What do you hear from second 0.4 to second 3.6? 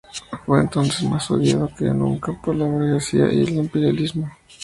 Fue entonces más odiado que nunca por la burguesía y el